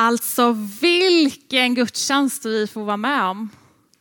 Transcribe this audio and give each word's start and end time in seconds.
Alltså 0.00 0.52
vilken 0.80 1.74
gudstjänst 1.74 2.44
vi 2.44 2.66
får 2.66 2.84
vara 2.84 2.96
med 2.96 3.24
om. 3.24 3.50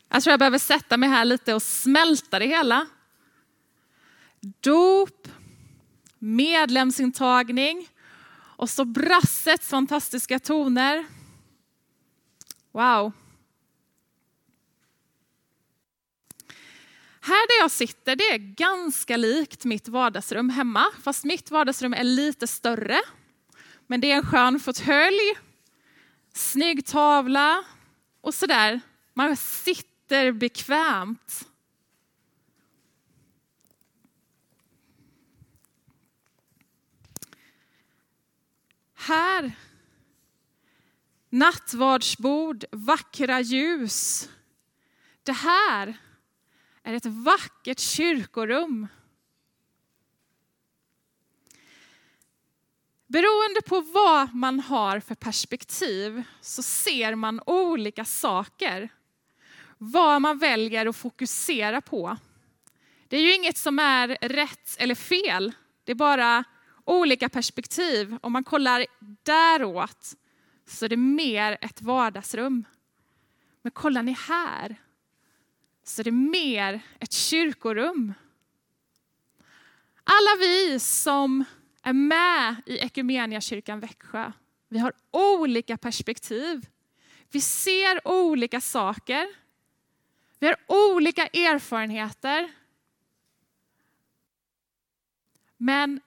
Jag 0.09 0.23
tror 0.23 0.31
jag 0.31 0.39
behöver 0.39 0.57
sätta 0.57 0.97
mig 0.97 1.09
här 1.09 1.25
lite 1.25 1.53
och 1.53 1.61
smälta 1.61 2.39
det 2.39 2.45
hela. 2.45 2.87
Dop, 4.39 5.27
medlemsintagning 6.19 7.87
och 8.57 8.69
så 8.69 8.85
brassets 8.85 9.69
fantastiska 9.69 10.39
toner. 10.39 11.05
Wow. 12.71 13.11
Här 17.21 17.47
där 17.47 17.63
jag 17.63 17.71
sitter, 17.71 18.15
det 18.15 18.23
är 18.23 18.37
ganska 18.37 19.17
likt 19.17 19.65
mitt 19.65 19.87
vardagsrum 19.87 20.49
hemma, 20.49 20.85
fast 21.03 21.23
mitt 21.23 21.51
vardagsrum 21.51 21.93
är 21.93 22.03
lite 22.03 22.47
större. 22.47 22.99
Men 23.87 24.01
det 24.01 24.11
är 24.11 24.15
en 24.15 24.25
skön 24.25 24.59
fåtölj, 24.59 25.35
snygg 26.39 26.85
tavla 26.85 27.63
och 28.21 28.33
sådär. 28.33 28.81
Man 29.13 29.37
sitter 29.37 30.31
bekvämt. 30.31 31.47
Här, 38.93 39.51
nattvardsbord, 41.29 42.65
vackra 42.71 43.39
ljus. 43.39 44.29
Det 45.23 45.31
här 45.31 45.97
är 46.83 46.93
ett 46.93 47.05
vackert 47.05 47.79
kyrkorum. 47.79 48.87
Beroende 53.09 53.61
på 53.65 53.81
vad 53.81 54.35
man 54.35 54.59
har 54.59 54.99
för 54.99 55.15
perspektiv 55.15 56.23
så 56.41 56.63
ser 56.63 57.15
man 57.15 57.41
olika 57.45 58.05
saker. 58.05 58.89
Vad 59.77 60.21
man 60.21 60.37
väljer 60.37 60.85
att 60.85 60.95
fokusera 60.95 61.81
på. 61.81 62.17
Det 63.07 63.17
är 63.17 63.21
ju 63.21 63.35
inget 63.35 63.57
som 63.57 63.79
är 63.79 64.07
rätt 64.21 64.75
eller 64.77 64.95
fel. 64.95 65.51
Det 65.83 65.91
är 65.91 65.95
bara 65.95 66.43
olika 66.85 67.29
perspektiv. 67.29 68.17
Om 68.21 68.31
man 68.31 68.43
kollar 68.43 68.85
däråt 69.23 70.15
så 70.67 70.85
är 70.85 70.89
det 70.89 70.97
mer 70.97 71.57
ett 71.61 71.81
vardagsrum. 71.81 72.65
Men 73.61 73.71
kollar 73.71 74.03
ni 74.03 74.17
här 74.27 74.75
så 75.83 76.01
är 76.01 76.03
det 76.03 76.11
mer 76.11 76.81
ett 76.99 77.13
kyrkorum. 77.13 78.13
Alla 80.03 80.35
vi 80.39 80.79
som 80.79 81.45
är 81.89 81.93
med 81.93 82.55
i 82.65 82.79
Equmeniakyrkan 82.79 83.79
Växjö, 83.79 84.31
vi 84.69 84.79
har 84.79 84.93
olika 85.11 85.77
perspektiv. 85.77 86.65
Vi 87.31 87.41
ser 87.41 88.07
olika 88.07 88.61
saker. 88.61 89.27
Vi 90.39 90.47
har 90.47 90.55
olika 90.67 91.27
erfarenheter. 91.27 92.51
Men 95.57 96.01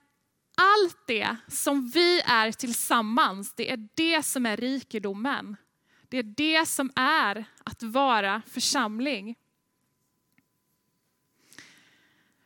allt 0.57 1.07
det 1.07 1.37
som 1.49 1.89
vi 1.89 2.21
är 2.21 2.53
tillsammans, 2.53 3.55
det 3.55 3.71
är 3.71 3.89
det 3.95 4.23
som 4.23 4.47
är 4.47 4.57
rikedomen. 4.57 5.57
Det 6.09 6.19
är 6.19 6.23
det 6.23 6.67
som 6.67 6.91
är 6.97 7.45
att 7.65 7.83
vara 7.83 8.43
församling. 8.47 9.37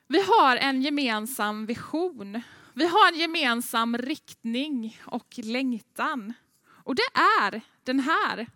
Vi 0.07 0.23
har 0.23 0.57
en 0.57 0.83
gemensam 0.83 1.67
vision. 1.67 2.43
Vi 2.79 2.87
har 2.87 3.13
en 3.13 3.19
gemensam 3.19 3.99
riktning 3.99 5.01
och 5.05 5.39
längtan. 5.39 6.33
Och 6.69 6.95
det 6.95 7.09
är 7.15 7.61
den 7.85 8.01
här, 8.01 8.47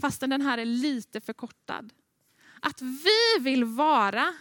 fastän 0.00 0.30
den 0.30 0.40
här 0.40 0.58
är 0.58 0.64
lite 0.64 1.20
förkortad. 1.20 1.92
Att 2.60 2.82
vi 2.82 3.38
vill 3.40 3.64
vara 3.64 4.34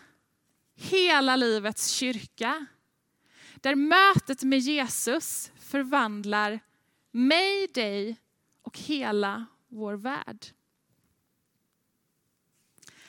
hela 0.76 1.36
livets 1.36 1.89
kyrka. 1.89 2.66
Där 3.55 3.76
mötet 3.76 4.44
med 4.44 4.60
Jesus 4.60 5.52
förvandlar 5.60 6.60
mig, 7.11 7.67
dig 7.67 8.17
och 8.61 8.78
hela 8.78 9.45
vår 9.67 9.94
värld. 9.94 10.45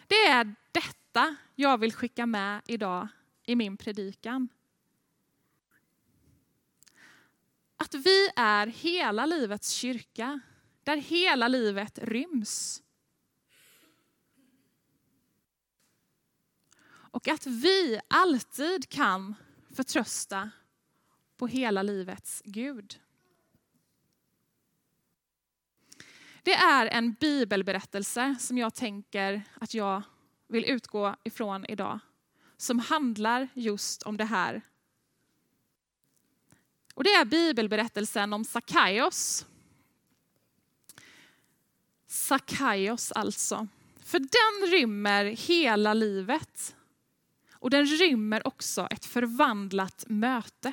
Det 0.07 0.27
är 0.27 0.55
detta 0.73 1.37
jag 1.55 1.79
vill 1.79 1.93
skicka 1.93 2.27
med 2.27 2.63
idag 2.67 3.09
i 3.45 3.57
min 3.57 3.77
predikan. 3.77 4.49
Att 7.77 7.95
vi 7.95 8.31
är 8.37 8.67
hela 8.67 9.27
livets 9.27 9.71
kyrka, 9.71 10.41
där 10.83 10.97
hela 10.97 11.49
livet 11.49 11.99
ryms. 12.03 12.83
Och 16.89 17.29
att 17.29 17.47
vi 17.47 18.01
alltid 18.09 18.89
kan 18.89 19.35
förtrösta 19.75 20.51
på 21.37 21.47
hela 21.47 21.83
livets 21.83 22.43
Gud. 22.45 23.01
Det 26.43 26.55
är 26.55 26.87
en 26.87 27.13
bibelberättelse 27.13 28.37
som 28.41 28.59
jag 28.59 28.75
tänker 28.75 29.43
att 29.61 29.75
jag 29.75 30.03
vill 30.49 30.65
utgå 30.65 31.17
ifrån 31.25 31.67
idag. 31.67 31.99
Som 32.57 32.79
handlar 32.79 33.49
just 33.55 34.03
om 34.03 34.17
det 34.17 34.25
här. 34.25 34.63
Och 36.97 37.05
det 37.05 37.15
är 37.15 37.25
bibelberättelsen 37.25 38.33
om 38.33 38.45
Sakaios. 38.45 39.47
Sakaios 42.07 43.13
alltså. 43.13 43.69
För 44.05 44.19
den 44.19 44.71
rymmer 44.71 45.25
hela 45.25 45.95
livet. 45.95 46.77
Och 47.53 47.71
den 47.71 47.87
rymmer 47.87 48.47
också 48.47 48.89
ett 48.91 49.05
förvandlat 49.05 50.05
möte. 50.09 50.73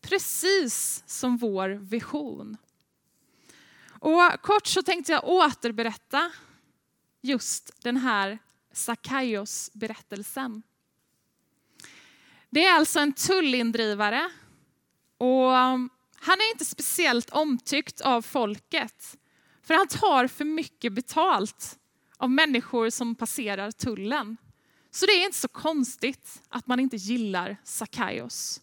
Precis 0.00 1.02
som 1.06 1.36
vår 1.36 1.68
vision. 1.68 2.56
Och 3.88 4.42
kort 4.42 4.66
så 4.66 4.82
tänkte 4.82 5.12
jag 5.12 5.24
återberätta 5.24 6.32
just 7.20 7.82
den 7.82 7.96
här 7.96 8.38
Sakaios 8.72 9.70
berättelsen. 9.74 10.62
Det 12.50 12.64
är 12.64 12.72
alltså 12.72 13.00
en 13.00 13.12
tullindrivare 13.12 14.30
och 15.24 15.50
um, 15.50 15.90
han 16.16 16.40
är 16.40 16.50
inte 16.52 16.64
speciellt 16.64 17.30
omtyckt 17.30 18.00
av 18.00 18.22
folket. 18.22 19.16
För 19.62 19.74
han 19.74 19.88
tar 19.88 20.26
för 20.26 20.44
mycket 20.44 20.92
betalt 20.92 21.78
av 22.16 22.30
människor 22.30 22.90
som 22.90 23.14
passerar 23.14 23.70
tullen. 23.70 24.36
Så 24.90 25.06
det 25.06 25.12
är 25.12 25.24
inte 25.24 25.38
så 25.38 25.48
konstigt 25.48 26.42
att 26.48 26.66
man 26.66 26.80
inte 26.80 26.96
gillar 26.96 27.56
Sackaios. 27.64 28.60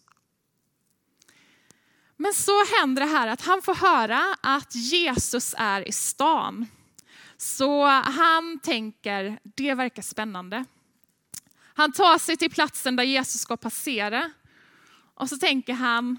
Men 2.16 2.32
så 2.34 2.64
händer 2.64 3.02
det 3.02 3.08
här 3.08 3.28
att 3.28 3.40
han 3.40 3.62
får 3.62 3.74
höra 3.74 4.36
att 4.40 4.74
Jesus 4.74 5.54
är 5.58 5.88
i 5.88 5.92
stan. 5.92 6.66
Så 7.36 7.86
han 7.86 8.58
tänker, 8.58 9.38
det 9.42 9.74
verkar 9.74 10.02
spännande. 10.02 10.64
Han 11.74 11.92
tar 11.92 12.18
sig 12.18 12.36
till 12.36 12.50
platsen 12.50 12.96
där 12.96 13.04
Jesus 13.04 13.40
ska 13.40 13.56
passera. 13.56 14.30
Och 15.14 15.28
så 15.28 15.36
tänker 15.36 15.72
han, 15.72 16.18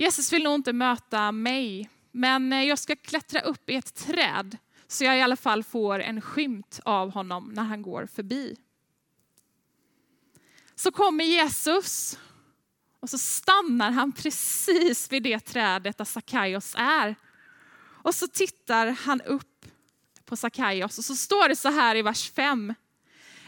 Jesus 0.00 0.32
vill 0.32 0.42
nog 0.42 0.54
inte 0.54 0.72
möta 0.72 1.32
mig, 1.32 1.90
men 2.12 2.52
eh, 2.52 2.62
jag 2.62 2.78
ska 2.78 2.96
klättra 2.96 3.40
upp 3.40 3.70
i 3.70 3.74
ett 3.74 3.94
träd 3.94 4.58
så 4.86 5.04
jag 5.04 5.18
i 5.18 5.22
alla 5.22 5.36
fall 5.36 5.64
får 5.64 6.00
en 6.00 6.20
skymt 6.20 6.80
av 6.84 7.10
honom 7.10 7.50
när 7.54 7.62
han 7.62 7.82
går 7.82 8.06
förbi. 8.06 8.56
Så 10.74 10.90
kommer 10.90 11.24
Jesus 11.24 12.18
och 13.00 13.10
så 13.10 13.18
stannar 13.18 13.90
han 13.90 14.12
precis 14.12 15.12
vid 15.12 15.22
det 15.22 15.40
trädet 15.40 15.98
där 15.98 16.04
Sakaios 16.04 16.74
är. 16.78 17.16
Och 17.80 18.14
så 18.14 18.28
tittar 18.28 18.86
han 18.86 19.20
upp 19.20 19.66
på 20.24 20.36
Sakaios 20.36 20.98
och 20.98 21.04
så 21.04 21.16
står 21.16 21.48
det 21.48 21.56
så 21.56 21.68
här 21.68 21.96
i 21.96 22.02
vers 22.02 22.30
5. 22.30 22.74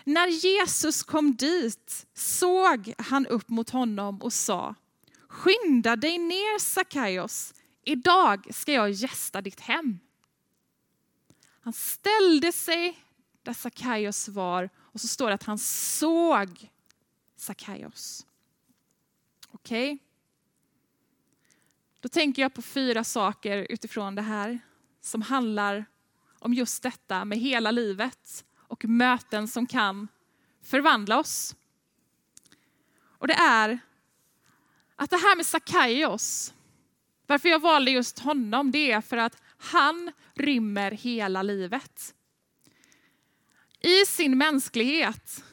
När 0.05 0.29
Jesus 0.29 1.03
kom 1.03 1.37
dit 1.37 2.07
såg 2.15 2.95
han 2.99 3.27
upp 3.27 3.49
mot 3.49 3.71
honom 3.71 4.23
och 4.23 4.33
sa, 4.33 4.75
skynda 5.33 5.97
dig 5.97 6.19
ner 6.19 6.59
Sakaios, 6.59 7.55
idag 7.85 8.55
ska 8.55 8.73
jag 8.73 8.91
gästa 8.91 9.41
ditt 9.41 9.61
hem. 9.61 9.99
Han 11.61 11.73
ställde 11.73 12.53
sig 12.53 12.99
där 13.43 13.53
Sakaios 13.53 14.29
var 14.29 14.71
och 14.77 15.01
så 15.01 15.09
står 15.09 15.29
det 15.29 15.35
att 15.35 15.43
han 15.43 15.59
såg 15.59 16.71
Sakaios. 17.37 18.27
Okej? 19.51 19.93
Okay? 19.93 20.07
Då 22.01 22.09
tänker 22.09 22.43
jag 22.43 22.55
på 22.55 22.63
fyra 22.63 23.05
saker 23.05 23.67
utifrån 23.71 24.15
det 24.15 24.23
här 24.23 24.59
som 25.01 25.23
handlar 25.23 25.85
om 26.39 26.55
just 26.55 26.83
detta 26.83 27.25
med 27.25 27.39
hela 27.39 27.71
livet 27.71 28.45
och 28.57 28.85
möten 28.85 29.49
som 29.49 29.67
kan 29.67 30.09
förvandla 30.63 31.19
oss. 31.19 31.57
Och 33.05 33.29
det 33.29 33.35
är 33.35 33.81
att 35.03 35.11
det 35.11 35.17
här 35.17 35.37
med 35.37 35.47
Sakaios 35.47 36.55
Varför 37.27 37.49
jag 37.49 37.59
valde 37.59 37.91
just 37.91 38.19
honom, 38.19 38.71
det 38.71 38.93
är 38.93 39.01
för 39.01 39.17
att 39.17 39.43
han 39.59 40.13
rymmer 40.35 40.91
hela 40.91 41.43
livet. 41.43 42.15
I 43.81 44.07
sin 44.07 44.39
mänsklighet, 44.39 45.45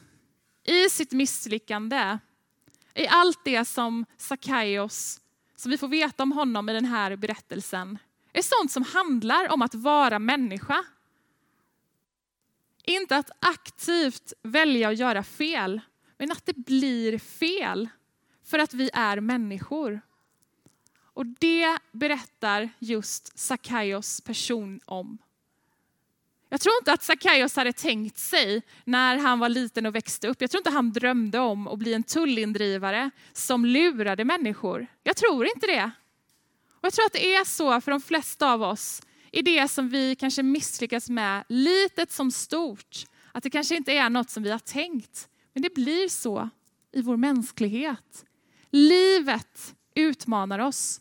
i 0.64 0.88
sitt 0.90 1.12
misslyckande, 1.12 2.18
i 2.94 3.06
allt 3.06 3.44
det 3.44 3.64
som 3.64 4.06
Sackaios, 4.16 5.20
som 5.56 5.70
vi 5.70 5.78
får 5.78 5.88
veta 5.88 6.22
om 6.22 6.32
honom 6.32 6.68
i 6.68 6.72
den 6.72 6.84
här 6.84 7.16
berättelsen, 7.16 7.98
är 8.32 8.42
sånt 8.42 8.72
som 8.72 8.82
handlar 8.82 9.52
om 9.52 9.62
att 9.62 9.74
vara 9.74 10.18
människa. 10.18 10.84
Inte 12.84 13.16
att 13.16 13.30
aktivt 13.40 14.32
välja 14.42 14.88
att 14.88 14.98
göra 14.98 15.22
fel, 15.22 15.80
men 16.18 16.32
att 16.32 16.46
det 16.46 16.56
blir 16.56 17.18
fel 17.18 17.88
för 18.44 18.58
att 18.58 18.74
vi 18.74 18.90
är 18.92 19.20
människor. 19.20 20.00
Och 21.02 21.26
det 21.26 21.78
berättar 21.92 22.70
just 22.78 23.38
Sackaios 23.38 24.20
person 24.20 24.80
om. 24.84 25.18
Jag 26.48 26.60
tror 26.60 26.74
inte 26.80 26.92
att 26.92 27.02
Sackaios 27.02 27.56
hade 27.56 27.72
tänkt 27.72 28.18
sig 28.18 28.62
när 28.84 29.18
han 29.18 29.38
var 29.38 29.48
liten 29.48 29.86
och 29.86 29.94
växte 29.94 30.28
upp. 30.28 30.40
Jag 30.40 30.50
tror 30.50 30.60
inte 30.60 30.70
han 30.70 30.92
drömde 30.92 31.38
om 31.38 31.68
att 31.68 31.78
bli 31.78 31.94
en 31.94 32.02
tullindrivare 32.02 33.10
som 33.32 33.64
lurade 33.64 34.24
människor. 34.24 34.86
Jag 35.02 35.16
tror 35.16 35.46
inte 35.46 35.66
det. 35.66 35.90
Och 36.70 36.84
jag 36.84 36.92
tror 36.92 37.06
att 37.06 37.12
det 37.12 37.34
är 37.34 37.44
så 37.44 37.80
för 37.80 37.90
de 37.90 38.00
flesta 38.00 38.52
av 38.52 38.62
oss 38.62 39.02
i 39.32 39.42
det 39.42 39.68
som 39.68 39.88
vi 39.88 40.14
kanske 40.14 40.42
misslyckas 40.42 41.10
med, 41.10 41.44
litet 41.48 42.12
som 42.12 42.30
stort. 42.30 43.04
Att 43.32 43.42
det 43.42 43.50
kanske 43.50 43.76
inte 43.76 43.92
är 43.92 44.10
något 44.10 44.30
som 44.30 44.42
vi 44.42 44.50
har 44.50 44.58
tänkt, 44.58 45.28
men 45.52 45.62
det 45.62 45.74
blir 45.74 46.08
så 46.08 46.48
i 46.92 47.02
vår 47.02 47.16
mänsklighet. 47.16 48.24
Livet 48.70 49.74
utmanar 49.94 50.58
oss 50.58 51.00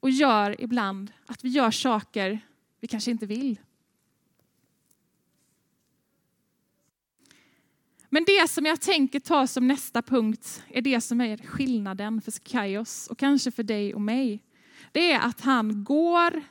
och 0.00 0.10
gör 0.10 0.60
ibland 0.60 1.12
att 1.26 1.44
vi 1.44 1.48
gör 1.48 1.70
saker 1.70 2.40
vi 2.80 2.88
kanske 2.88 3.10
inte 3.10 3.26
vill. 3.26 3.60
Men 8.08 8.24
det 8.24 8.50
som 8.50 8.66
jag 8.66 8.80
tänker 8.80 9.20
ta 9.20 9.46
som 9.46 9.68
nästa 9.68 10.02
punkt 10.02 10.62
är 10.68 10.82
det 10.82 11.00
som 11.00 11.20
är 11.20 11.36
skillnaden 11.36 12.20
för 12.20 12.32
Kaios 12.32 13.06
och 13.06 13.18
kanske 13.18 13.50
för 13.50 13.62
dig 13.62 13.94
och 13.94 14.00
mig. 14.00 14.42
Det 14.92 15.12
är 15.12 15.20
att 15.20 15.40
han 15.40 15.84
går 15.84 16.42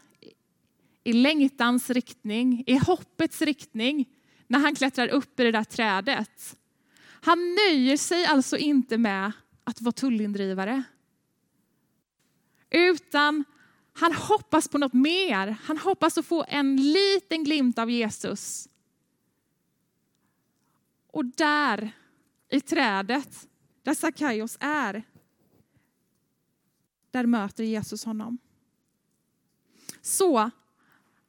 i 1.03 1.13
längtans 1.13 1.89
riktning, 1.89 2.63
i 2.67 2.77
hoppets 2.77 3.41
riktning, 3.41 4.09
när 4.47 4.59
han 4.59 4.75
klättrar 4.75 5.07
upp 5.07 5.39
i 5.39 5.43
det 5.43 5.51
där 5.51 5.63
trädet. 5.63 6.57
Han 7.03 7.55
nöjer 7.55 7.97
sig 7.97 8.25
alltså 8.25 8.57
inte 8.57 8.97
med 8.97 9.31
att 9.63 9.81
vara 9.81 9.91
tullindrivare. 9.91 10.83
Utan 12.69 13.43
han 13.93 14.13
hoppas 14.13 14.67
på 14.67 14.77
något 14.77 14.93
mer. 14.93 15.47
Han 15.63 15.77
hoppas 15.77 16.17
att 16.17 16.25
få 16.25 16.45
en 16.47 16.75
liten 16.75 17.43
glimt 17.43 17.79
av 17.79 17.89
Jesus. 17.89 18.69
Och 21.07 21.25
där, 21.25 21.91
i 22.49 22.61
trädet, 22.61 23.47
där 23.83 23.93
Sackaios 23.93 24.57
är, 24.59 25.03
där 27.11 27.25
möter 27.25 27.63
Jesus 27.63 28.05
honom. 28.05 28.37
Så 30.01 30.51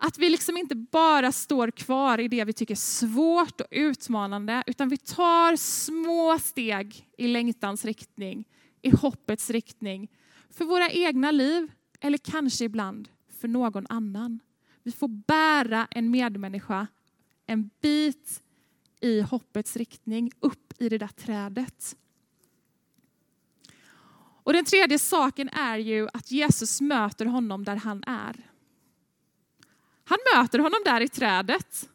att 0.04 0.18
vi 0.18 0.30
liksom 0.30 0.56
inte 0.56 0.74
bara 0.74 1.32
står 1.32 1.70
kvar 1.70 2.20
i 2.20 2.28
det 2.28 2.44
vi 2.44 2.52
tycker 2.52 2.74
är 2.74 2.76
svårt 2.76 3.60
och 3.60 3.66
utmanande, 3.70 4.62
utan 4.66 4.88
vi 4.88 4.96
tar 4.96 5.56
små 5.56 6.38
steg 6.38 7.08
i 7.18 7.28
längtans 7.28 7.84
riktning, 7.84 8.48
i 8.82 8.90
hoppets 8.90 9.50
riktning, 9.50 10.10
för 10.50 10.64
våra 10.64 10.90
egna 10.90 11.30
liv 11.30 11.72
eller 12.00 12.18
kanske 12.18 12.64
ibland 12.64 13.08
för 13.40 13.48
någon 13.48 13.86
annan. 13.88 14.40
Vi 14.82 14.92
får 14.92 15.08
bära 15.08 15.88
en 15.90 16.10
medmänniska 16.10 16.86
en 17.46 17.70
bit 17.80 18.42
i 19.00 19.20
hoppets 19.20 19.76
riktning, 19.76 20.32
upp 20.40 20.72
i 20.78 20.88
det 20.88 20.98
där 20.98 21.08
trädet. 21.08 21.96
Och 24.42 24.52
den 24.52 24.64
tredje 24.64 24.98
saken 24.98 25.48
är 25.48 25.78
ju 25.78 26.08
att 26.12 26.30
Jesus 26.30 26.80
möter 26.80 27.26
honom 27.26 27.64
där 27.64 27.76
han 27.76 28.04
är. 28.06 28.51
Han 30.12 30.42
möter 30.42 30.58
honom 30.58 30.80
där 30.84 31.00
i 31.00 31.08
trädet. 31.08 31.88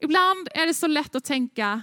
Ibland 0.00 0.48
är 0.54 0.66
det 0.66 0.74
så 0.74 0.86
lätt 0.86 1.14
att 1.14 1.24
tänka 1.24 1.82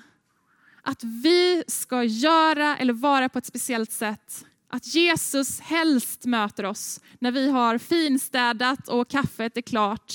att 0.82 1.04
vi 1.04 1.64
ska 1.68 2.04
göra 2.04 2.78
eller 2.78 2.94
vara 2.94 3.30
på 3.30 3.38
ett 3.40 3.46
speciellt 3.46 3.92
sätt. 3.92 4.46
Att 4.68 4.96
Jesus 4.96 5.60
helst 5.60 6.26
möter 6.26 6.66
oss 6.66 7.02
när 7.20 7.32
vi 7.32 7.50
har 7.50 7.78
finstädat 7.78 8.88
och 8.88 9.10
kaffet 9.10 9.58
är 9.58 9.62
klart. 9.62 10.14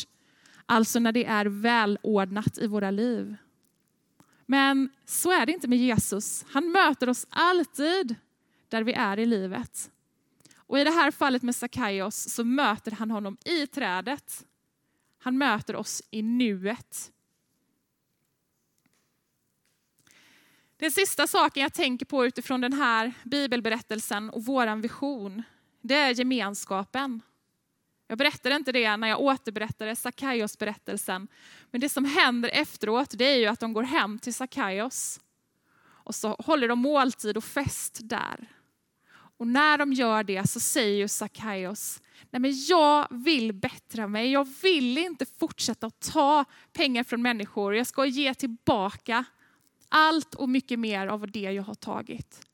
Alltså 0.66 0.98
när 0.98 1.12
det 1.12 1.24
är 1.24 1.46
välordnat 1.46 2.58
i 2.58 2.66
våra 2.66 2.90
liv. 2.90 3.36
Men 4.46 4.90
så 5.04 5.32
är 5.32 5.46
det 5.46 5.52
inte 5.52 5.68
med 5.68 5.78
Jesus. 5.78 6.44
Han 6.48 6.70
möter 6.70 7.08
oss 7.08 7.26
alltid 7.30 8.14
där 8.68 8.82
vi 8.82 8.92
är 8.92 9.18
i 9.18 9.26
livet. 9.26 9.90
Och 10.56 10.78
i 10.78 10.84
det 10.84 10.90
här 10.90 11.10
fallet 11.10 11.42
med 11.42 11.56
Sackaios 11.56 12.34
så 12.34 12.44
möter 12.44 12.90
han 12.90 13.10
honom 13.10 13.36
i 13.44 13.66
trädet. 13.66 14.44
Han 15.26 15.38
möter 15.38 15.76
oss 15.76 16.02
i 16.10 16.22
nuet. 16.22 17.12
Den 20.76 20.90
sista 20.90 21.26
saken 21.26 21.62
jag 21.62 21.72
tänker 21.72 22.06
på 22.06 22.26
utifrån 22.26 22.60
den 22.60 22.72
här 22.72 23.12
bibelberättelsen 23.24 24.30
och 24.30 24.44
vår 24.44 24.76
vision, 24.76 25.42
det 25.80 25.94
är 25.94 26.10
gemenskapen. 26.10 27.20
Jag 28.06 28.18
berättade 28.18 28.56
inte 28.56 28.72
det 28.72 28.96
när 28.96 29.08
jag 29.08 29.20
återberättade 29.20 29.96
Sackaios 29.96 30.58
berättelsen. 30.58 31.28
Men 31.70 31.80
det 31.80 31.88
som 31.88 32.04
händer 32.04 32.50
efteråt 32.52 33.10
det 33.18 33.24
är 33.24 33.36
ju 33.36 33.46
att 33.46 33.60
de 33.60 33.72
går 33.72 33.82
hem 33.82 34.18
till 34.18 34.34
Sackaios. 34.34 35.20
Och 35.78 36.14
så 36.14 36.28
håller 36.28 36.68
de 36.68 36.78
måltid 36.78 37.36
och 37.36 37.44
fest 37.44 37.98
där. 38.02 38.46
Och 39.38 39.46
när 39.46 39.78
de 39.78 39.92
gör 39.92 40.24
det 40.24 40.50
så 40.50 40.60
säger 40.60 40.96
ju 40.96 41.08
Sackaios, 41.08 42.00
nej 42.30 42.40
men 42.40 42.64
jag 42.68 43.06
vill 43.10 43.52
bättra 43.52 44.06
mig, 44.06 44.32
jag 44.32 44.48
vill 44.62 44.98
inte 44.98 45.26
fortsätta 45.26 45.86
att 45.86 46.00
ta 46.00 46.44
pengar 46.72 47.04
från 47.04 47.22
människor, 47.22 47.74
jag 47.74 47.86
ska 47.86 48.06
ge 48.06 48.34
tillbaka 48.34 49.24
allt 49.88 50.34
och 50.34 50.48
mycket 50.48 50.78
mer 50.78 51.06
av 51.06 51.30
det 51.30 51.40
jag 51.40 51.62
har 51.62 51.74
tagit. 51.74 52.46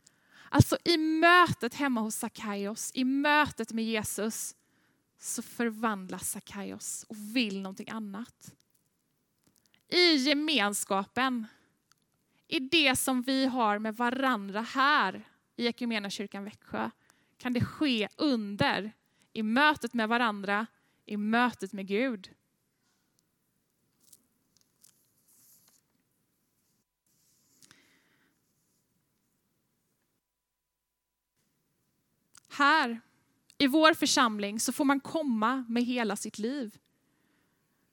Alltså 0.49 0.79
i 0.85 0.97
mötet 0.97 1.75
hemma 1.75 2.01
hos 2.01 2.17
Sackaios, 2.17 2.91
i 2.95 3.05
mötet 3.05 3.73
med 3.73 3.85
Jesus, 3.85 4.55
så 5.19 5.43
förvandlas 5.43 6.31
Sackaios 6.31 7.05
och 7.09 7.17
vill 7.37 7.61
någonting 7.61 7.91
annat. 7.91 8.55
I 9.89 10.17
gemenskapen, 10.17 11.47
i 12.49 12.59
det 12.59 12.97
som 12.97 13.23
vi 13.23 13.47
har 13.47 13.79
med 13.79 13.97
varandra 13.97 14.61
här 14.61 15.29
i 15.57 15.73
kyrkan 16.11 16.45
Växjö, 16.45 16.91
kan 17.39 17.53
det 17.53 17.65
ske 17.65 18.09
under 18.17 18.93
i 19.33 19.43
mötet 19.43 19.95
med 19.95 20.09
varandra, 20.09 20.67
i 21.07 21.17
mötet 21.17 21.73
med 21.73 21.87
Gud. 21.87 22.31
Här 32.49 33.01
i 33.59 33.67
vår 33.67 33.95
församling 33.95 34.61
så 34.61 34.73
får 34.73 34.85
man 34.85 35.01
komma 35.01 35.65
med 35.69 35.85
hela 35.85 36.17
sitt 36.17 36.39
liv. 36.39 36.79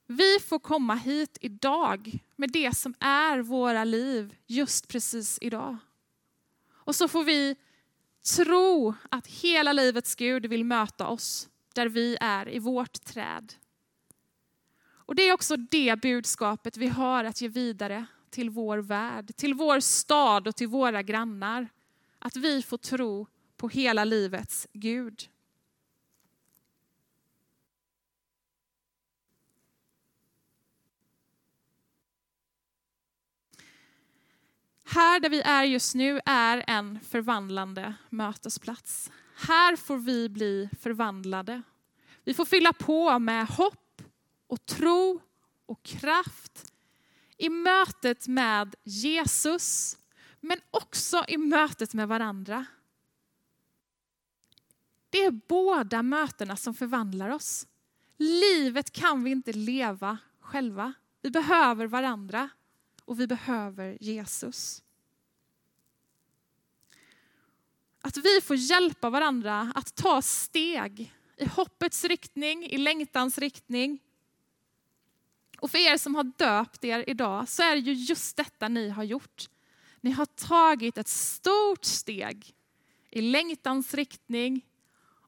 Vi 0.07 0.39
får 0.39 0.59
komma 0.59 0.95
hit 0.95 1.37
idag 1.41 2.19
med 2.35 2.51
det 2.51 2.77
som 2.77 2.93
är 2.99 3.39
våra 3.39 3.83
liv 3.83 4.35
just 4.47 4.87
precis 4.87 5.37
idag. 5.41 5.77
Och 6.71 6.95
så 6.95 7.07
får 7.07 7.23
vi 7.23 7.55
tro 8.35 8.93
att 9.09 9.27
hela 9.27 9.73
livets 9.73 10.15
Gud 10.15 10.45
vill 10.45 10.65
möta 10.65 11.07
oss 11.07 11.49
där 11.73 11.89
vi 11.89 12.17
är 12.21 12.49
i 12.49 12.59
vårt 12.59 13.05
träd. 13.05 13.53
Och 14.91 15.15
det 15.15 15.21
är 15.21 15.33
också 15.33 15.57
det 15.57 16.01
budskapet 16.01 16.77
vi 16.77 16.87
har 16.87 17.23
att 17.23 17.41
ge 17.41 17.47
vidare 17.47 18.05
till 18.29 18.49
vår 18.49 18.77
värld, 18.77 19.35
till 19.35 19.53
vår 19.53 19.79
stad 19.79 20.47
och 20.47 20.55
till 20.55 20.67
våra 20.67 21.01
grannar. 21.01 21.69
Att 22.19 22.35
vi 22.35 22.61
får 22.61 22.77
tro 22.77 23.27
på 23.57 23.69
hela 23.69 24.03
livets 24.03 24.67
Gud. 24.73 25.29
Här 34.91 35.19
där 35.19 35.29
vi 35.29 35.41
är 35.41 35.63
just 35.63 35.95
nu 35.95 36.19
är 36.25 36.63
en 36.67 36.99
förvandlande 36.99 37.93
mötesplats. 38.09 39.11
Här 39.35 39.75
får 39.75 39.97
vi 39.97 40.29
bli 40.29 40.69
förvandlade. 40.81 41.61
Vi 42.23 42.33
får 42.33 42.45
fylla 42.45 42.73
på 42.73 43.19
med 43.19 43.47
hopp 43.47 44.01
och 44.47 44.65
tro 44.65 45.21
och 45.65 45.83
kraft 45.83 46.71
i 47.37 47.49
mötet 47.49 48.27
med 48.27 48.75
Jesus, 48.83 49.97
men 50.39 50.57
också 50.71 51.25
i 51.27 51.37
mötet 51.37 51.93
med 51.93 52.07
varandra. 52.07 52.65
Det 55.09 55.25
är 55.25 55.31
båda 55.31 56.03
mötena 56.03 56.55
som 56.55 56.73
förvandlar 56.73 57.29
oss. 57.29 57.67
Livet 58.17 58.91
kan 58.91 59.23
vi 59.23 59.31
inte 59.31 59.53
leva 59.53 60.17
själva. 60.39 60.93
Vi 61.21 61.31
behöver 61.31 61.87
varandra 61.87 62.49
och 63.09 63.19
vi 63.19 63.27
behöver 63.27 63.97
Jesus. 64.01 64.83
Att 68.01 68.17
vi 68.17 68.41
får 68.41 68.55
hjälpa 68.55 69.09
varandra 69.09 69.71
att 69.75 69.95
ta 69.95 70.21
steg 70.21 71.13
i 71.37 71.45
hoppets 71.45 72.03
riktning, 72.03 72.63
i 72.63 72.77
längtans 72.77 73.37
riktning. 73.37 73.99
Och 75.59 75.71
för 75.71 75.77
er 75.77 75.97
som 75.97 76.15
har 76.15 76.23
döpt 76.23 76.83
er 76.83 77.03
idag 77.07 77.49
så 77.49 77.63
är 77.63 77.75
det 77.75 77.81
ju 77.81 77.93
just 77.93 78.37
detta 78.37 78.67
ni 78.67 78.89
har 78.89 79.03
gjort. 79.03 79.49
Ni 80.01 80.11
har 80.11 80.25
tagit 80.25 80.97
ett 80.97 81.07
stort 81.07 81.85
steg 81.85 82.55
i 83.09 83.21
längtans 83.21 83.93
riktning 83.93 84.65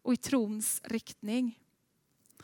och 0.02 0.14
i 0.14 0.18
trons 0.18 0.82
riktning. 0.84 1.60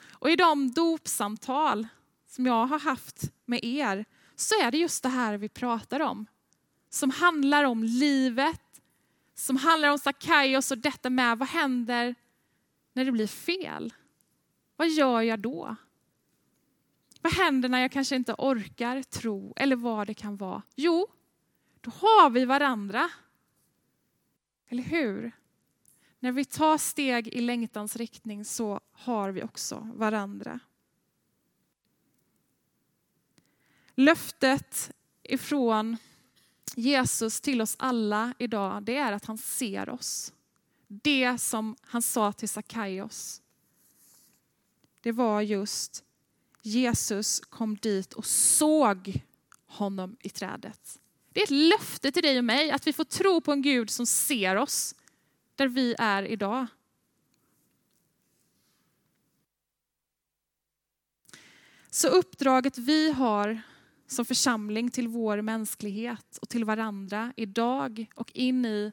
Och 0.10 0.30
i 0.30 0.36
de 0.36 0.72
dopsamtal 0.72 1.88
som 2.28 2.46
jag 2.46 2.66
har 2.66 2.80
haft 2.80 3.32
med 3.46 3.64
er 3.64 4.06
så 4.40 4.56
är 4.62 4.72
det 4.72 4.78
just 4.78 5.04
det 5.04 5.10
här 5.10 5.38
vi 5.38 5.50
pratar 5.50 6.00
om. 6.00 6.26
Som 6.90 7.10
handlar 7.10 7.64
om 7.64 7.84
livet, 7.84 8.82
som 9.36 9.58
handlar 9.58 9.90
om 9.90 10.00
Sackaios 10.00 10.72
och 10.72 10.78
detta 10.78 11.10
med 11.10 11.38
vad 11.38 11.48
händer 11.48 12.16
när 12.94 13.06
det 13.06 13.12
blir 13.12 13.28
fel? 13.28 13.94
Vad 14.76 14.90
gör 14.90 15.22
jag 15.22 15.40
då? 15.40 15.76
Vad 17.22 17.34
händer 17.34 17.70
när 17.70 17.80
jag 17.80 17.92
kanske 17.92 18.16
inte 18.16 18.36
orkar 18.38 19.04
tro 19.04 19.54
eller 19.56 19.76
vad 19.76 20.08
det 20.08 20.14
kan 20.14 20.38
vara? 20.38 20.62
Jo, 20.76 21.08
då 21.82 21.92
har 21.92 22.30
vi 22.30 22.46
varandra. 22.46 23.10
Eller 24.68 24.84
hur? 24.84 25.32
När 26.20 26.32
vi 26.32 26.46
tar 26.46 26.78
steg 26.78 27.28
i 27.28 27.42
längtans 27.42 27.96
riktning 27.96 28.46
så 28.46 28.80
har 28.92 29.32
vi 29.32 29.44
också 29.44 29.90
varandra. 29.96 30.60
Löftet 34.00 34.92
ifrån 35.24 35.98
Jesus 36.76 37.42
till 37.42 37.62
oss 37.62 37.76
alla 37.80 38.34
idag, 38.38 38.84
det 38.84 38.98
är 38.98 39.12
att 39.12 39.26
han 39.26 39.38
ser 39.38 39.90
oss. 39.90 40.34
Det 40.88 41.38
som 41.38 41.76
han 41.82 42.02
sa 42.02 42.34
till 42.34 42.50
Sackaios, 42.50 43.42
det 45.02 45.12
var 45.12 45.42
just 45.42 46.04
Jesus 46.62 47.40
kom 47.40 47.76
dit 47.76 48.14
och 48.14 48.26
såg 48.26 49.22
honom 49.66 50.18
i 50.20 50.30
trädet. 50.30 51.00
Det 51.34 51.40
är 51.40 51.44
ett 51.44 51.80
löfte 51.80 52.12
till 52.12 52.24
dig 52.24 52.38
och 52.38 52.46
mig 52.46 52.72
att 52.72 52.88
vi 52.88 52.94
får 52.94 53.04
tro 53.04 53.42
på 53.42 53.52
en 53.52 53.62
Gud 53.62 53.90
som 53.90 54.06
ser 54.06 54.56
oss 54.56 54.96
där 55.56 55.68
vi 55.68 55.96
är 56.00 56.24
idag. 56.24 56.68
Så 61.90 62.08
uppdraget 62.08 62.78
vi 62.78 63.12
har 63.12 63.62
som 64.08 64.26
församling 64.26 64.92
till 64.92 65.08
vår 65.08 65.42
mänsklighet 65.42 66.38
och 66.42 66.50
till 66.50 66.66
varandra 66.66 67.34
idag 67.36 68.06
och 68.16 68.32
in 68.34 68.66
i 68.66 68.92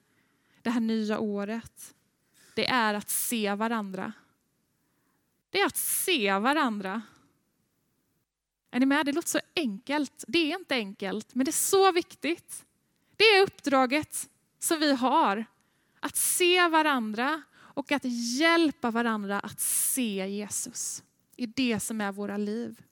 det 0.62 0.70
här 0.70 0.80
nya 0.80 1.18
året, 1.18 1.94
det 2.54 2.66
är 2.68 2.94
att 2.94 3.10
se 3.10 3.54
varandra. 3.54 4.12
Det 5.50 5.60
är 5.60 5.66
att 5.66 5.76
se 5.76 6.38
varandra. 6.38 7.02
Är 8.70 8.80
ni 8.80 8.86
med? 8.86 9.06
Det 9.06 9.12
låter 9.12 9.28
så 9.28 9.40
enkelt. 9.56 10.24
Det 10.28 10.52
är 10.52 10.58
inte 10.58 10.74
enkelt, 10.74 11.34
men 11.34 11.44
det 11.44 11.50
är 11.50 11.52
så 11.52 11.92
viktigt. 11.92 12.64
Det 13.16 13.24
är 13.24 13.42
uppdraget 13.42 14.30
som 14.58 14.80
vi 14.80 14.94
har. 14.94 15.44
Att 16.00 16.16
se 16.16 16.68
varandra 16.68 17.42
och 17.54 17.92
att 17.92 18.04
hjälpa 18.38 18.90
varandra 18.90 19.40
att 19.40 19.60
se 19.60 20.26
Jesus 20.26 21.02
i 21.36 21.46
det 21.46 21.80
som 21.80 22.00
är 22.00 22.12
våra 22.12 22.36
liv. 22.36 22.82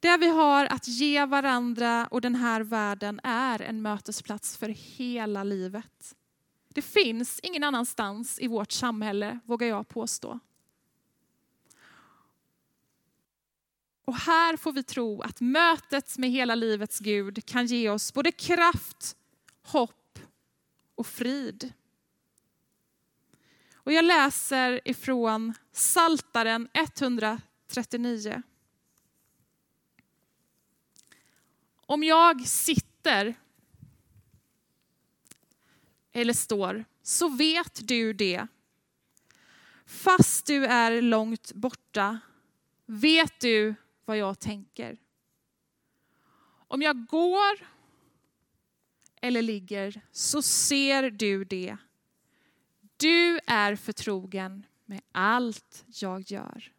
Det 0.00 0.16
vi 0.16 0.26
har 0.26 0.66
att 0.66 0.88
ge 0.88 1.24
varandra 1.24 2.06
och 2.06 2.20
den 2.20 2.34
här 2.34 2.60
världen 2.60 3.20
är 3.22 3.62
en 3.62 3.82
mötesplats 3.82 4.56
för 4.56 4.68
hela 4.68 5.44
livet. 5.44 6.16
Det 6.68 6.82
finns 6.82 7.40
ingen 7.42 7.64
annanstans 7.64 8.38
i 8.38 8.46
vårt 8.46 8.72
samhälle, 8.72 9.38
vågar 9.44 9.66
jag 9.66 9.88
påstå. 9.88 10.38
Och 14.04 14.16
här 14.16 14.56
får 14.56 14.72
vi 14.72 14.82
tro 14.82 15.22
att 15.22 15.40
mötet 15.40 16.18
med 16.18 16.30
hela 16.30 16.54
livets 16.54 16.98
Gud 16.98 17.46
kan 17.46 17.66
ge 17.66 17.90
oss 17.90 18.14
både 18.14 18.32
kraft, 18.32 19.16
hopp 19.62 20.18
och 20.94 21.06
frid. 21.06 21.72
Och 23.74 23.92
jag 23.92 24.04
läser 24.04 24.80
ifrån 24.84 25.54
Saltaren 25.72 26.68
139. 26.72 28.42
Om 31.90 32.02
jag 32.02 32.46
sitter 32.46 33.34
eller 36.12 36.32
står, 36.32 36.84
så 37.02 37.28
vet 37.28 37.88
du 37.88 38.12
det. 38.12 38.46
Fast 39.86 40.46
du 40.46 40.66
är 40.66 41.02
långt 41.02 41.52
borta 41.52 42.20
vet 42.86 43.40
du 43.40 43.74
vad 44.04 44.16
jag 44.18 44.38
tänker. 44.38 44.98
Om 46.68 46.82
jag 46.82 47.06
går 47.06 47.68
eller 49.20 49.42
ligger 49.42 50.00
så 50.12 50.42
ser 50.42 51.10
du 51.10 51.44
det. 51.44 51.76
Du 52.96 53.40
är 53.46 53.76
förtrogen 53.76 54.66
med 54.84 55.00
allt 55.12 55.84
jag 55.86 56.30
gör. 56.30 56.72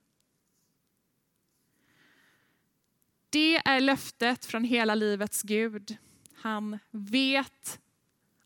Det 3.31 3.55
är 3.55 3.79
löftet 3.79 4.45
från 4.45 4.63
hela 4.63 4.95
livets 4.95 5.41
Gud. 5.43 5.97
Han 6.35 6.79
vet 6.91 7.79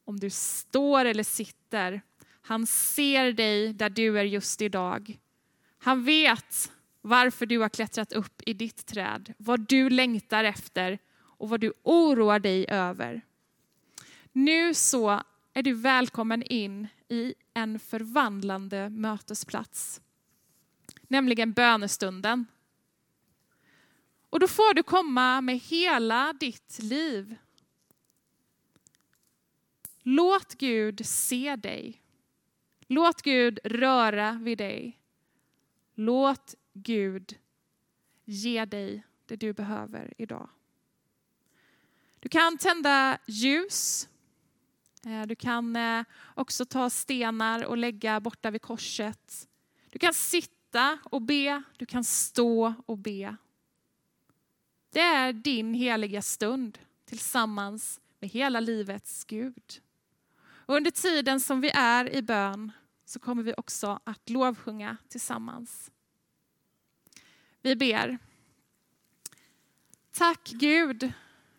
om 0.03 0.19
du 0.19 0.29
står 0.29 1.05
eller 1.05 1.23
sitter. 1.23 2.01
Han 2.41 2.67
ser 2.67 3.31
dig 3.31 3.73
där 3.73 3.89
du 3.89 4.19
är 4.19 4.23
just 4.23 4.61
idag. 4.61 5.19
Han 5.77 6.03
vet 6.03 6.71
varför 7.01 7.45
du 7.45 7.59
har 7.59 7.69
klättrat 7.69 8.13
upp 8.13 8.41
i 8.45 8.53
ditt 8.53 8.85
träd, 8.85 9.33
vad 9.37 9.59
du 9.67 9.89
längtar 9.89 10.43
efter 10.43 10.99
och 11.17 11.49
vad 11.49 11.59
du 11.59 11.73
oroar 11.83 12.39
dig 12.39 12.65
över. 12.69 13.21
Nu 14.31 14.73
så 14.73 15.21
är 15.53 15.63
du 15.63 15.73
välkommen 15.73 16.43
in 16.43 16.87
i 17.07 17.33
en 17.53 17.79
förvandlande 17.79 18.89
mötesplats, 18.89 20.01
nämligen 21.07 21.53
bönestunden. 21.53 22.45
Och 24.35 24.39
då 24.39 24.47
får 24.47 24.73
du 24.73 24.83
komma 24.83 25.41
med 25.41 25.59
hela 25.59 26.33
ditt 26.33 26.79
liv. 26.79 27.35
Låt 30.01 30.55
Gud 30.55 31.05
se 31.05 31.55
dig. 31.55 32.01
Låt 32.87 33.21
Gud 33.21 33.59
röra 33.63 34.31
vid 34.31 34.57
dig. 34.57 34.99
Låt 35.93 36.55
Gud 36.73 37.37
ge 38.25 38.65
dig 38.65 39.03
det 39.25 39.35
du 39.35 39.53
behöver 39.53 40.13
idag. 40.17 40.49
Du 42.19 42.29
kan 42.29 42.57
tända 42.57 43.17
ljus. 43.27 44.09
Eh, 45.05 45.21
du 45.21 45.35
kan 45.35 45.75
eh, 45.75 46.03
också 46.35 46.65
ta 46.65 46.89
stenar 46.89 47.65
och 47.65 47.77
lägga 47.77 48.19
borta 48.19 48.51
vid 48.51 48.61
korset. 48.61 49.47
Du 49.89 49.99
kan 49.99 50.13
sitta 50.13 50.99
och 51.03 51.21
be, 51.21 51.63
du 51.77 51.85
kan 51.85 52.03
stå 52.03 52.73
och 52.85 52.97
be. 52.97 53.35
Det 54.95 55.01
är 55.01 55.33
din 55.33 55.73
heliga 55.73 56.21
stund 56.21 56.79
tillsammans 57.05 58.01
med 58.19 58.29
hela 58.29 58.59
livets 58.59 59.23
Gud. 59.23 59.81
Och 60.41 60.75
under 60.75 60.91
tiden 60.91 61.39
som 61.39 61.61
vi 61.61 61.69
är 61.69 62.15
i 62.15 62.21
bön 62.21 62.71
så 63.05 63.19
kommer 63.19 63.43
vi 63.43 63.53
också 63.57 63.99
att 64.03 64.29
lovsjunga 64.29 64.97
tillsammans. 65.09 65.91
Vi 67.61 67.75
ber. 67.75 68.17
Tack 70.11 70.49
Gud 70.53 71.11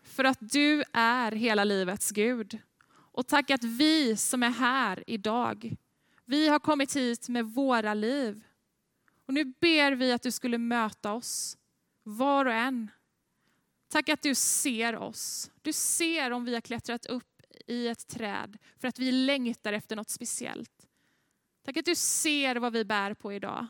för 0.02 0.24
att 0.24 0.38
du 0.40 0.84
är 0.92 1.32
hela 1.32 1.64
livets 1.64 2.10
Gud. 2.10 2.58
Och 2.88 3.26
tack 3.26 3.50
att 3.50 3.64
vi 3.64 4.16
som 4.16 4.42
är 4.42 4.50
här 4.50 5.04
idag, 5.06 5.76
vi 6.24 6.48
har 6.48 6.58
kommit 6.58 6.96
hit 6.96 7.28
med 7.28 7.46
våra 7.46 7.94
liv. 7.94 8.44
Och 9.26 9.34
nu 9.34 9.44
ber 9.44 9.92
vi 9.92 10.12
att 10.12 10.22
du 10.22 10.30
skulle 10.30 10.58
möta 10.58 11.12
oss, 11.12 11.58
var 12.02 12.46
och 12.46 12.52
en. 12.52 12.90
Tack 13.96 14.08
att 14.08 14.22
du 14.22 14.34
ser 14.34 14.96
oss. 14.96 15.50
Du 15.62 15.72
ser 15.72 16.30
om 16.30 16.44
vi 16.44 16.54
har 16.54 16.60
klättrat 16.60 17.06
upp 17.06 17.42
i 17.66 17.88
ett 17.88 18.08
träd 18.08 18.58
för 18.78 18.88
att 18.88 18.98
vi 18.98 19.12
längtar 19.12 19.72
efter 19.72 19.96
något 19.96 20.10
speciellt. 20.10 20.86
Tack 21.64 21.76
att 21.76 21.84
du 21.84 21.94
ser 21.94 22.56
vad 22.56 22.72
vi 22.72 22.84
bär 22.84 23.14
på 23.14 23.32
idag. 23.32 23.66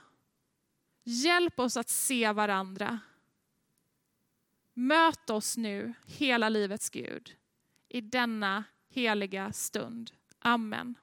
Hjälp 1.04 1.60
oss 1.60 1.76
att 1.76 1.88
se 1.88 2.32
varandra. 2.32 2.98
Möt 4.74 5.30
oss 5.30 5.56
nu, 5.56 5.94
hela 6.06 6.48
livets 6.48 6.90
Gud, 6.90 7.36
i 7.88 8.00
denna 8.00 8.64
heliga 8.88 9.52
stund. 9.52 10.10
Amen. 10.38 10.94